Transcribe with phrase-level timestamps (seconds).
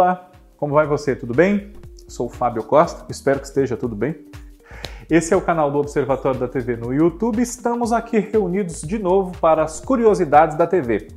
[0.00, 1.16] Olá, como vai você?
[1.16, 1.72] Tudo bem?
[2.06, 4.14] Sou o Fábio Costa, espero que esteja tudo bem.
[5.10, 7.42] Esse é o canal do Observatório da TV no YouTube.
[7.42, 11.08] Estamos aqui reunidos de novo para as curiosidades da TV.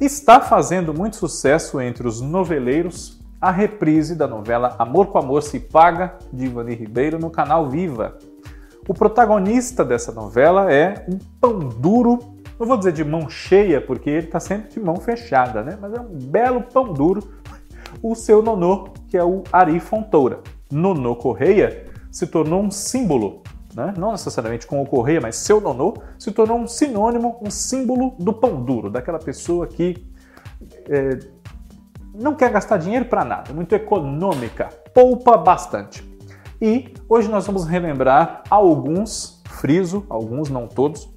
[0.00, 5.60] Está fazendo muito sucesso entre os noveleiros a reprise da novela Amor com Amor se
[5.60, 8.18] Paga, de Ivani Ribeiro, no canal Viva.
[8.88, 12.18] O protagonista dessa novela é um pão duro,
[12.58, 15.78] não vou dizer de mão cheia, porque ele está sempre de mão fechada, né?
[15.80, 17.38] Mas é um belo pão duro,
[18.02, 20.40] o seu nonô, que é o Ari Fontoura.
[20.70, 23.42] Nonô Correia se tornou um símbolo,
[23.74, 23.94] né?
[23.96, 28.32] não necessariamente com o Correia, mas seu nonô, se tornou um sinônimo, um símbolo do
[28.32, 30.06] pão duro, daquela pessoa que
[30.88, 31.18] é,
[32.14, 36.08] não quer gastar dinheiro para nada, muito econômica, poupa bastante.
[36.60, 41.08] E hoje nós vamos relembrar alguns, friso, alguns, não todos,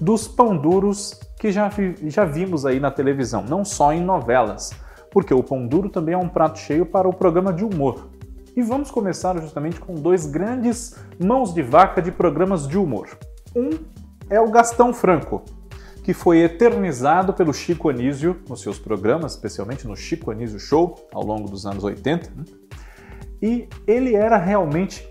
[0.00, 4.70] dos pão duros que já, vi, já vimos aí na televisão, não só em novelas,
[5.16, 8.10] porque o pão duro também é um prato cheio para o programa de humor.
[8.54, 13.08] E vamos começar justamente com dois grandes mãos de vaca de programas de humor.
[13.56, 13.70] Um
[14.28, 15.42] é o Gastão Franco,
[16.04, 21.24] que foi eternizado pelo Chico Anísio nos seus programas, especialmente no Chico Anísio Show, ao
[21.24, 22.32] longo dos anos 80.
[22.36, 22.44] Né?
[23.40, 25.08] E ele era realmente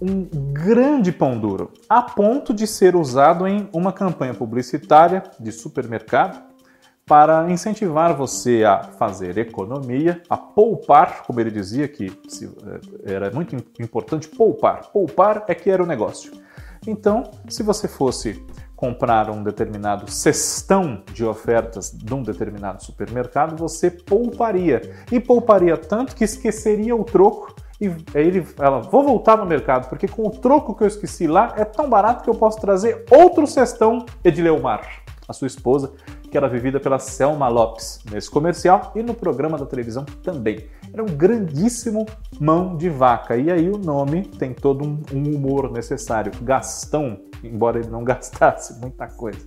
[0.00, 6.51] um grande pão duro, a ponto de ser usado em uma campanha publicitária de supermercado
[7.12, 13.54] para incentivar você a fazer economia, a poupar, como ele dizia que eh, era muito
[13.78, 14.90] importante poupar.
[14.90, 16.32] Poupar é que era o negócio.
[16.86, 18.42] Então, se você fosse
[18.74, 24.80] comprar um determinado cestão de ofertas de um determinado supermercado, você pouparia.
[25.12, 30.08] E pouparia tanto que esqueceria o troco e ele ela vou voltar no mercado, porque
[30.08, 33.46] com o troco que eu esqueci lá é tão barato que eu posso trazer outro
[33.46, 35.92] cestão Edileumar, a sua esposa,
[36.32, 40.64] que era vivida pela Selma Lopes nesse comercial e no programa da televisão também.
[40.90, 42.06] Era um grandíssimo
[42.40, 43.36] mão de vaca.
[43.36, 46.32] E aí o nome tem todo um, um humor necessário.
[46.40, 49.46] Gastão, embora ele não gastasse muita coisa.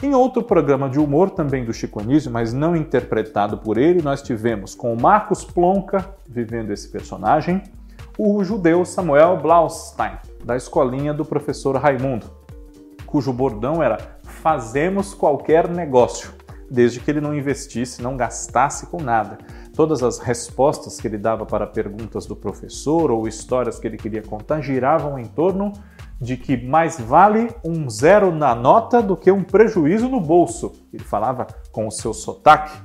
[0.00, 4.22] Em outro programa de humor, também do Chico Anísio, mas não interpretado por ele, nós
[4.22, 7.60] tivemos com o Marcos Plonka vivendo esse personagem,
[8.16, 10.12] o judeu Samuel Blaustein,
[10.44, 12.30] da escolinha do professor Raimundo,
[13.04, 16.32] cujo bordão era fazemos qualquer negócio,
[16.70, 19.38] desde que ele não investisse, não gastasse com nada.
[19.74, 24.22] Todas as respostas que ele dava para perguntas do professor ou histórias que ele queria
[24.22, 25.72] contar giravam em torno
[26.20, 30.72] de que mais vale um zero na nota do que um prejuízo no bolso.
[30.92, 32.76] Ele falava com o seu sotaque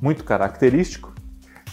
[0.00, 1.15] muito característico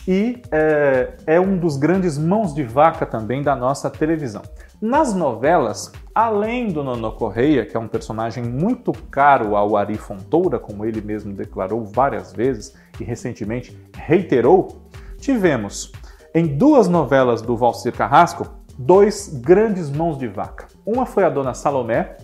[0.08, 4.42] e é, é um dos grandes mãos de vaca também da nossa televisão.
[4.82, 10.60] Nas novelas, além do Nono Correia, que é um personagem muito caro ao Ari Fontoura,
[10.60, 15.92] como ele mesmo declarou várias vezes e recentemente reiterou, tivemos
[16.36, 20.68] em duas novelas do Valcir Carrasco dois grandes mãos de vaca.
[20.86, 22.18] Uma foi a Dona Salomé,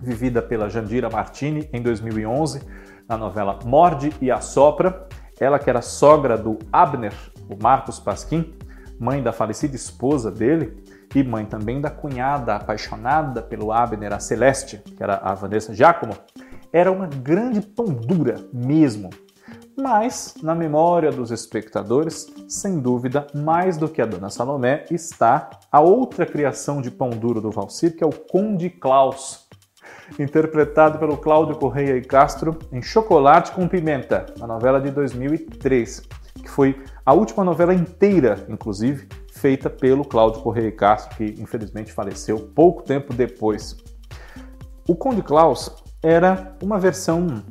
[0.00, 2.62] vivida pela Jandira Martini em 2011
[3.06, 5.08] na novela Morde e Assopra,
[5.40, 7.14] ela que era sogra do Abner,
[7.48, 8.54] o Marcos Pasquim,
[8.98, 10.84] mãe da falecida esposa dele,
[11.14, 16.12] e mãe também da cunhada apaixonada pelo Abner, a Celeste, que era a Vanessa Giacomo,
[16.72, 19.10] era uma grande pão dura mesmo.
[19.76, 25.80] Mas, na memória dos espectadores, sem dúvida, mais do que a Dona Salomé, está a
[25.80, 29.48] outra criação de pão duro do Valcir, que é o Conde Klaus,
[30.18, 36.02] interpretado pelo Cláudio Correia e Castro em Chocolate com Pimenta, na novela de 2003,
[36.42, 42.38] que foi a última novela inteira, inclusive, feita pelo Cláudio Correia Castro, que infelizmente faleceu
[42.54, 43.76] pouco tempo depois.
[44.88, 45.70] O Conde Klaus
[46.02, 47.42] era uma versão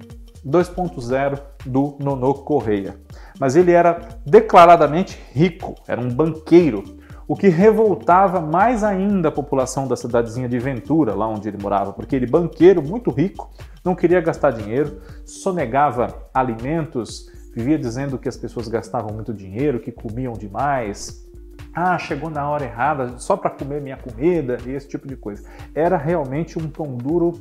[0.45, 2.99] 2.0 do Nonô Correia,
[3.39, 6.98] mas ele era declaradamente rico, era um banqueiro,
[7.29, 11.93] o que revoltava mais ainda a população da cidadezinha de Ventura, lá onde ele morava,
[11.93, 13.51] porque ele, banqueiro muito rico,
[13.85, 19.91] não queria gastar dinheiro, sonegava alimentos, vivia dizendo que as pessoas gastavam muito dinheiro, que
[19.91, 21.23] comiam demais,
[21.71, 25.47] ah, chegou na hora errada só para comer minha comida e esse tipo de coisa.
[25.75, 27.33] Era realmente um pão duro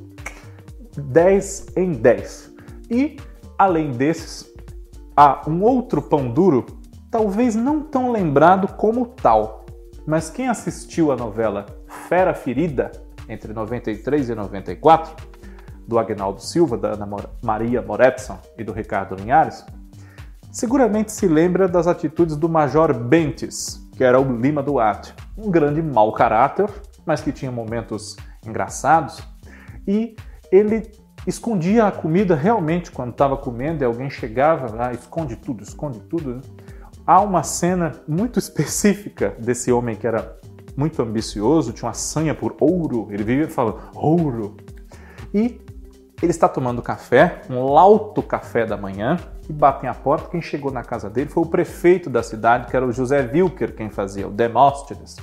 [0.98, 2.54] 10 em 10.
[2.90, 3.16] E,
[3.56, 4.52] além desses,
[5.16, 6.66] há um outro pão duro,
[7.10, 9.57] talvez não tão lembrado como tal,
[10.08, 11.66] mas quem assistiu a novela
[12.08, 12.90] Fera Ferida,
[13.28, 15.14] entre 93 e 94,
[15.86, 17.06] do Agnaldo Silva, da Ana
[17.42, 19.66] Maria Moretson e do Ricardo Linhares,
[20.50, 25.12] seguramente se lembra das atitudes do Major Bentes, que era o Lima Duarte.
[25.36, 26.70] Um grande mau caráter,
[27.04, 28.16] mas que tinha momentos
[28.46, 29.20] engraçados.
[29.86, 30.16] E
[30.50, 30.90] ele
[31.26, 36.36] escondia a comida realmente quando estava comendo e alguém chegava, ah, esconde tudo, esconde tudo.
[36.36, 36.40] Né?
[37.08, 40.36] Há uma cena muito específica desse homem que era
[40.76, 44.56] muito ambicioso, tinha uma sanha por ouro, ele vivia falando ouro.
[45.34, 45.60] E
[46.22, 49.16] ele está tomando café, um lauto café da manhã,
[49.48, 50.28] e batem a porta.
[50.28, 53.74] Quem chegou na casa dele foi o prefeito da cidade, que era o José Wilker,
[53.74, 55.16] quem fazia, o Demóstenes.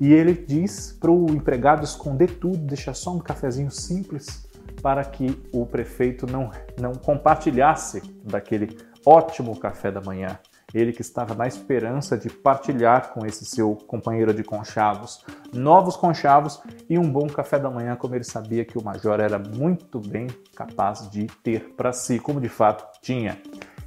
[0.00, 4.48] E ele diz para o empregado esconder tudo, deixar só um cafezinho simples
[4.80, 6.50] para que o prefeito não,
[6.80, 10.38] não compartilhasse daquele ótimo café da manhã.
[10.74, 16.60] Ele que estava na esperança de partilhar com esse seu companheiro de conchavos novos conchavos
[16.88, 20.28] e um bom café da manhã, como ele sabia que o major era muito bem
[20.54, 23.40] capaz de ter para si, como de fato tinha.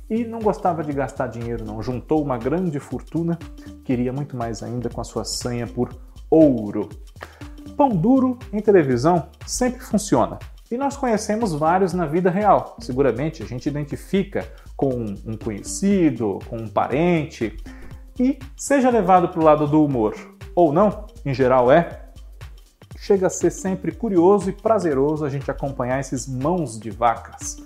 [0.10, 1.82] E não gostava de gastar dinheiro, não.
[1.82, 3.38] Juntou uma grande fortuna,
[3.84, 5.90] queria muito mais ainda com a sua sanha por
[6.30, 6.90] ouro.
[7.78, 10.38] Pão duro em televisão sempre funciona.
[10.70, 12.76] E nós conhecemos vários na vida real.
[12.80, 14.46] Seguramente a gente identifica
[14.82, 17.56] com um conhecido, com um parente.
[18.20, 20.16] E seja levado para o lado do humor
[20.56, 22.08] ou não, em geral é,
[22.98, 27.58] chega a ser sempre curioso e prazeroso a gente acompanhar esses mãos de vacas.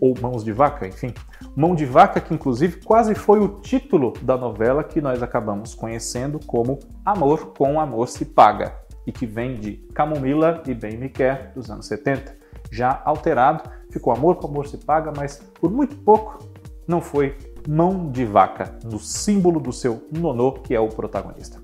[0.00, 1.12] Ou mãos de vaca, enfim.
[1.54, 6.38] Mão de vaca, que inclusive quase foi o título da novela que nós acabamos conhecendo
[6.46, 8.74] como Amor com Amor se Paga
[9.06, 12.36] e que vem de Camomila e Bem Me Quer dos anos 70.
[12.70, 13.62] Já alterado,
[13.96, 16.38] ficou Amor com Amor se Paga, mas por muito pouco
[16.86, 21.58] não foi mão de vaca, no símbolo do seu nonô, que é o protagonista.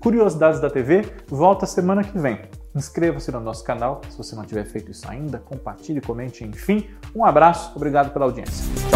[0.00, 2.40] Curiosidades da TV volta semana que vem.
[2.74, 6.88] Inscreva-se no nosso canal, se você não tiver feito isso ainda, compartilhe, comente, enfim.
[7.14, 8.93] Um abraço, obrigado pela audiência.